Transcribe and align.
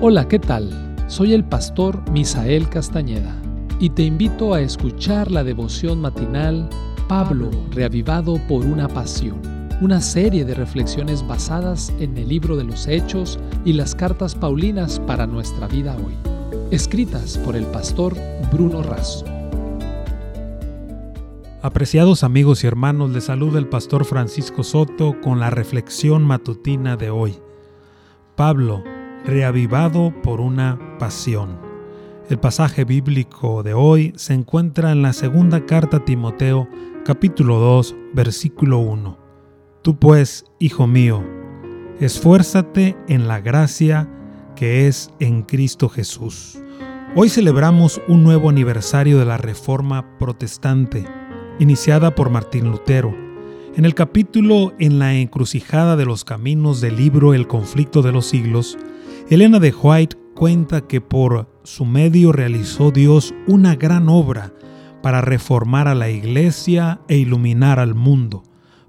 Hola, 0.00 0.28
¿qué 0.28 0.38
tal? 0.38 0.96
Soy 1.06 1.32
el 1.32 1.44
pastor 1.44 2.10
Misael 2.10 2.68
Castañeda 2.68 3.34
y 3.78 3.90
te 3.90 4.02
invito 4.02 4.52
a 4.52 4.60
escuchar 4.60 5.30
la 5.30 5.44
devoción 5.44 6.00
matinal 6.00 6.68
Pablo, 7.08 7.50
reavivado 7.70 8.38
por 8.48 8.66
una 8.66 8.88
pasión, 8.88 9.40
una 9.80 10.00
serie 10.00 10.44
de 10.44 10.54
reflexiones 10.54 11.26
basadas 11.26 11.92
en 12.00 12.18
el 12.18 12.28
libro 12.28 12.56
de 12.56 12.64
los 12.64 12.86
Hechos 12.86 13.38
y 13.64 13.72
las 13.72 13.94
cartas 13.94 14.34
Paulinas 14.34 15.00
para 15.00 15.26
nuestra 15.26 15.68
vida 15.68 15.96
hoy, 15.96 16.14
escritas 16.70 17.38
por 17.38 17.56
el 17.56 17.64
pastor 17.66 18.14
Bruno 18.52 18.82
Razo. 18.82 19.24
Apreciados 21.62 22.24
amigos 22.24 22.62
y 22.62 22.66
hermanos, 22.66 23.10
les 23.10 23.24
saluda 23.24 23.58
el 23.58 23.68
pastor 23.68 24.04
Francisco 24.04 24.64
Soto 24.64 25.18
con 25.22 25.40
la 25.40 25.48
reflexión 25.48 26.24
matutina 26.24 26.96
de 26.96 27.08
hoy. 27.08 27.38
Pablo, 28.36 28.82
reavivado 29.24 30.12
por 30.22 30.40
una 30.40 30.78
pasión. 30.98 31.58
El 32.28 32.38
pasaje 32.38 32.84
bíblico 32.84 33.62
de 33.62 33.74
hoy 33.74 34.12
se 34.16 34.34
encuentra 34.34 34.92
en 34.92 35.02
la 35.02 35.12
segunda 35.12 35.64
carta 35.66 35.98
a 35.98 36.04
Timoteo, 36.04 36.68
capítulo 37.04 37.58
2, 37.58 37.96
versículo 38.12 38.78
1. 38.78 39.18
Tú 39.82 39.98
pues, 39.98 40.44
hijo 40.58 40.86
mío, 40.86 41.22
esfuérzate 42.00 42.96
en 43.08 43.28
la 43.28 43.40
gracia 43.40 44.08
que 44.56 44.86
es 44.86 45.10
en 45.20 45.42
Cristo 45.42 45.88
Jesús. 45.88 46.58
Hoy 47.16 47.28
celebramos 47.28 48.00
un 48.08 48.24
nuevo 48.24 48.48
aniversario 48.48 49.18
de 49.18 49.24
la 49.24 49.36
Reforma 49.36 50.18
Protestante 50.18 51.06
iniciada 51.58 52.14
por 52.14 52.30
Martín 52.30 52.70
Lutero. 52.70 53.14
En 53.76 53.84
el 53.84 53.94
capítulo 53.94 54.72
En 54.78 54.98
la 54.98 55.14
encrucijada 55.14 55.96
de 55.96 56.04
los 56.04 56.24
caminos 56.24 56.80
del 56.80 56.96
libro 56.96 57.34
El 57.34 57.46
conflicto 57.46 58.02
de 58.02 58.12
los 58.12 58.26
siglos, 58.26 58.78
Elena 59.30 59.58
de 59.58 59.72
White 59.72 60.16
cuenta 60.34 60.82
que 60.82 61.00
por 61.00 61.48
su 61.62 61.84
medio 61.84 62.32
realizó 62.32 62.90
Dios 62.90 63.34
una 63.46 63.74
gran 63.74 64.08
obra 64.08 64.52
para 65.02 65.20
reformar 65.20 65.88
a 65.88 65.94
la 65.94 66.10
iglesia 66.10 67.00
e 67.08 67.16
iluminar 67.16 67.78
al 67.78 67.94
mundo. 67.94 68.42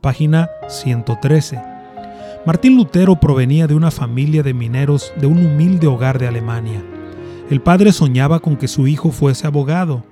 Página 0.00 0.48
113. 0.68 1.60
Martín 2.46 2.76
Lutero 2.76 3.20
provenía 3.20 3.66
de 3.66 3.74
una 3.74 3.90
familia 3.90 4.42
de 4.42 4.54
mineros 4.54 5.12
de 5.20 5.26
un 5.26 5.44
humilde 5.44 5.86
hogar 5.86 6.18
de 6.18 6.28
Alemania. 6.28 6.82
El 7.50 7.60
padre 7.60 7.92
soñaba 7.92 8.40
con 8.40 8.56
que 8.56 8.68
su 8.68 8.88
hijo 8.88 9.10
fuese 9.10 9.46
abogado, 9.46 10.04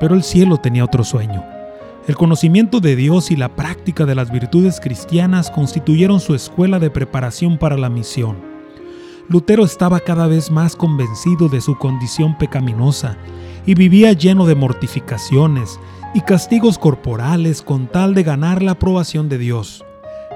pero 0.00 0.14
el 0.14 0.22
cielo 0.22 0.58
tenía 0.58 0.84
otro 0.84 1.04
sueño 1.04 1.44
el 2.06 2.14
conocimiento 2.14 2.78
de 2.78 2.94
Dios 2.94 3.32
y 3.32 3.36
la 3.36 3.56
práctica 3.56 4.06
de 4.06 4.14
las 4.14 4.30
virtudes 4.30 4.78
cristianas 4.78 5.50
constituyeron 5.50 6.20
su 6.20 6.36
escuela 6.36 6.78
de 6.78 6.88
preparación 6.88 7.58
para 7.58 7.76
la 7.76 7.88
misión. 7.88 8.55
Lutero 9.28 9.64
estaba 9.64 10.00
cada 10.00 10.26
vez 10.28 10.50
más 10.50 10.76
convencido 10.76 11.48
de 11.48 11.60
su 11.60 11.76
condición 11.76 12.38
pecaminosa 12.38 13.16
y 13.66 13.74
vivía 13.74 14.12
lleno 14.12 14.46
de 14.46 14.54
mortificaciones 14.54 15.80
y 16.14 16.20
castigos 16.20 16.78
corporales 16.78 17.60
con 17.60 17.88
tal 17.88 18.14
de 18.14 18.22
ganar 18.22 18.62
la 18.62 18.72
aprobación 18.72 19.28
de 19.28 19.38
Dios. 19.38 19.84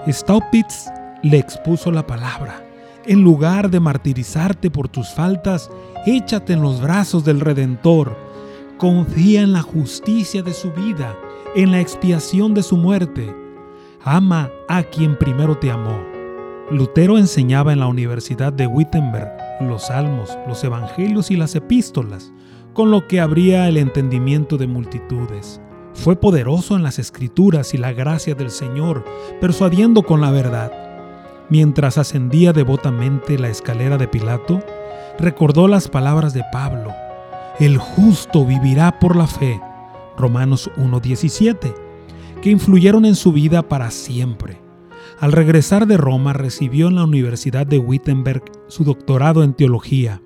Staupitz 0.08 0.90
le 1.22 1.38
expuso 1.38 1.92
la 1.92 2.06
palabra. 2.06 2.64
En 3.06 3.22
lugar 3.22 3.70
de 3.70 3.80
martirizarte 3.80 4.70
por 4.70 4.88
tus 4.88 5.10
faltas, 5.10 5.70
échate 6.04 6.54
en 6.54 6.62
los 6.62 6.80
brazos 6.80 7.24
del 7.24 7.40
Redentor. 7.40 8.16
Confía 8.76 9.42
en 9.42 9.52
la 9.52 9.62
justicia 9.62 10.42
de 10.42 10.52
su 10.52 10.72
vida 10.72 11.16
en 11.54 11.70
la 11.70 11.80
expiación 11.80 12.54
de 12.54 12.62
su 12.62 12.76
muerte. 12.76 13.34
Ama 14.02 14.50
a 14.68 14.82
quien 14.82 15.16
primero 15.16 15.58
te 15.58 15.70
amó. 15.70 16.09
Lutero 16.70 17.18
enseñaba 17.18 17.72
en 17.72 17.80
la 17.80 17.88
Universidad 17.88 18.52
de 18.52 18.68
Wittenberg 18.68 19.28
los 19.60 19.86
salmos, 19.86 20.38
los 20.46 20.62
evangelios 20.62 21.32
y 21.32 21.36
las 21.36 21.56
epístolas, 21.56 22.32
con 22.74 22.92
lo 22.92 23.08
que 23.08 23.20
abría 23.20 23.66
el 23.66 23.76
entendimiento 23.76 24.56
de 24.56 24.68
multitudes. 24.68 25.60
Fue 25.94 26.14
poderoso 26.14 26.76
en 26.76 26.84
las 26.84 27.00
escrituras 27.00 27.74
y 27.74 27.78
la 27.78 27.92
gracia 27.92 28.36
del 28.36 28.52
Señor, 28.52 29.04
persuadiendo 29.40 30.04
con 30.04 30.20
la 30.20 30.30
verdad. 30.30 30.72
Mientras 31.48 31.98
ascendía 31.98 32.52
devotamente 32.52 33.36
la 33.36 33.48
escalera 33.48 33.98
de 33.98 34.06
Pilato, 34.06 34.60
recordó 35.18 35.66
las 35.66 35.88
palabras 35.88 36.34
de 36.34 36.44
Pablo, 36.52 36.92
El 37.58 37.78
justo 37.78 38.46
vivirá 38.46 39.00
por 39.00 39.16
la 39.16 39.26
fe. 39.26 39.60
Romanos 40.16 40.70
1.17, 40.76 41.74
que 42.40 42.50
influyeron 42.50 43.04
en 43.04 43.16
su 43.16 43.32
vida 43.32 43.62
para 43.62 43.90
siempre. 43.90 44.69
Al 45.20 45.32
regresar 45.32 45.86
de 45.86 45.96
Roma 45.96 46.32
recibió 46.32 46.88
en 46.88 46.96
la 46.96 47.04
Universidad 47.04 47.66
de 47.66 47.78
Wittenberg 47.78 48.42
su 48.68 48.84
doctorado 48.84 49.44
en 49.44 49.54
teología. 49.54 50.22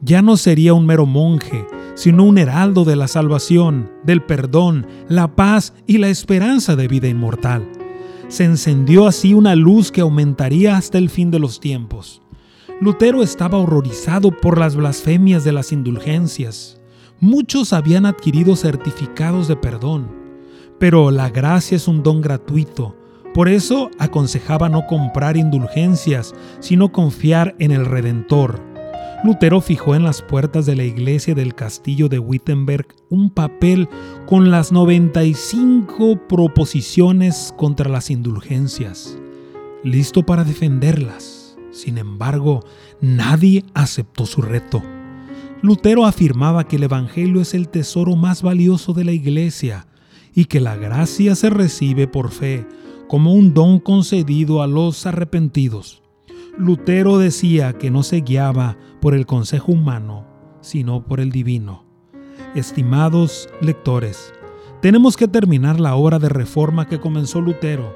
Ya 0.00 0.22
no 0.22 0.36
sería 0.36 0.72
un 0.72 0.86
mero 0.86 1.04
monje, 1.04 1.66
sino 1.94 2.24
un 2.24 2.38
heraldo 2.38 2.84
de 2.84 2.96
la 2.96 3.08
salvación, 3.08 3.90
del 4.04 4.22
perdón, 4.22 4.86
la 5.08 5.34
paz 5.34 5.74
y 5.86 5.98
la 5.98 6.08
esperanza 6.08 6.76
de 6.76 6.88
vida 6.88 7.08
inmortal. 7.08 7.68
Se 8.28 8.44
encendió 8.44 9.06
así 9.06 9.34
una 9.34 9.56
luz 9.56 9.90
que 9.90 10.00
aumentaría 10.00 10.76
hasta 10.76 10.96
el 10.98 11.10
fin 11.10 11.30
de 11.30 11.40
los 11.40 11.58
tiempos. 11.58 12.22
Lutero 12.80 13.22
estaba 13.22 13.58
horrorizado 13.58 14.30
por 14.30 14.58
las 14.58 14.76
blasfemias 14.76 15.44
de 15.44 15.52
las 15.52 15.72
indulgencias, 15.72 16.80
Muchos 17.22 17.74
habían 17.74 18.06
adquirido 18.06 18.56
certificados 18.56 19.46
de 19.46 19.54
perdón, 19.54 20.08
pero 20.78 21.10
la 21.10 21.28
gracia 21.28 21.76
es 21.76 21.86
un 21.86 22.02
don 22.02 22.22
gratuito. 22.22 22.96
Por 23.34 23.48
eso 23.48 23.90
aconsejaba 23.98 24.68
no 24.68 24.86
comprar 24.86 25.36
indulgencias, 25.36 26.34
sino 26.58 26.90
confiar 26.90 27.54
en 27.60 27.70
el 27.70 27.86
Redentor. 27.86 28.60
Lutero 29.22 29.60
fijó 29.60 29.94
en 29.94 30.02
las 30.02 30.22
puertas 30.22 30.66
de 30.66 30.74
la 30.74 30.82
iglesia 30.82 31.34
del 31.34 31.54
castillo 31.54 32.08
de 32.08 32.18
Wittenberg 32.18 32.88
un 33.08 33.30
papel 33.30 33.88
con 34.26 34.50
las 34.50 34.72
95 34.72 36.26
proposiciones 36.26 37.54
contra 37.56 37.88
las 37.88 38.10
indulgencias, 38.10 39.16
listo 39.84 40.24
para 40.24 40.42
defenderlas. 40.42 41.56
Sin 41.70 41.98
embargo, 41.98 42.64
nadie 43.00 43.64
aceptó 43.74 44.26
su 44.26 44.42
reto. 44.42 44.82
Lutero 45.62 46.06
afirmaba 46.06 46.66
que 46.66 46.76
el 46.76 46.84
Evangelio 46.84 47.42
es 47.42 47.54
el 47.54 47.68
tesoro 47.68 48.16
más 48.16 48.42
valioso 48.42 48.92
de 48.92 49.04
la 49.04 49.12
Iglesia 49.12 49.86
y 50.34 50.46
que 50.46 50.58
la 50.58 50.76
gracia 50.76 51.34
se 51.34 51.50
recibe 51.50 52.08
por 52.08 52.30
fe 52.30 52.66
como 53.10 53.34
un 53.34 53.54
don 53.54 53.80
concedido 53.80 54.62
a 54.62 54.68
los 54.68 55.04
arrepentidos. 55.04 56.00
Lutero 56.56 57.18
decía 57.18 57.72
que 57.72 57.90
no 57.90 58.04
se 58.04 58.20
guiaba 58.20 58.76
por 59.00 59.14
el 59.14 59.26
consejo 59.26 59.72
humano, 59.72 60.28
sino 60.60 61.04
por 61.04 61.18
el 61.18 61.32
divino. 61.32 61.82
Estimados 62.54 63.48
lectores, 63.60 64.32
tenemos 64.80 65.16
que 65.16 65.26
terminar 65.26 65.80
la 65.80 65.96
obra 65.96 66.20
de 66.20 66.28
reforma 66.28 66.86
que 66.86 67.00
comenzó 67.00 67.40
Lutero. 67.40 67.92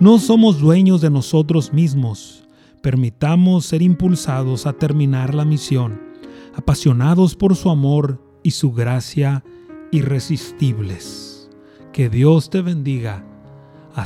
No 0.00 0.18
somos 0.18 0.60
dueños 0.60 1.00
de 1.00 1.08
nosotros 1.08 1.72
mismos. 1.72 2.46
Permitamos 2.82 3.64
ser 3.64 3.80
impulsados 3.80 4.66
a 4.66 4.74
terminar 4.74 5.34
la 5.34 5.46
misión 5.46 5.98
apasionados 6.54 7.36
por 7.36 7.56
su 7.56 7.70
amor 7.70 8.20
y 8.42 8.50
su 8.50 8.72
gracia 8.72 9.42
irresistibles. 9.92 11.48
Que 11.90 12.10
Dios 12.10 12.50
te 12.50 12.60
bendiga 12.60 13.24
a 13.94 14.04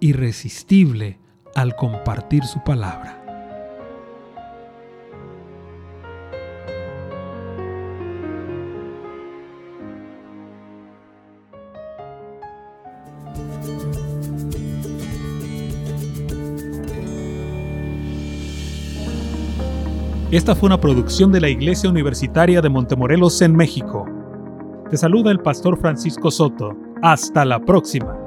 irresistible 0.00 1.18
al 1.54 1.76
compartir 1.76 2.44
su 2.44 2.62
palabra. 2.64 3.20
Esta 20.30 20.54
fue 20.54 20.68
una 20.68 20.80
producción 20.80 21.32
de 21.32 21.40
la 21.40 21.48
Iglesia 21.48 21.90
Universitaria 21.90 22.60
de 22.62 22.68
Montemorelos 22.68 23.42
en 23.42 23.56
México. 23.56 24.06
Te 24.88 24.96
saluda 24.96 25.32
el 25.32 25.40
pastor 25.40 25.76
Francisco 25.80 26.30
Soto. 26.30 26.70
Hasta 27.02 27.44
la 27.44 27.58
próxima. 27.58 28.19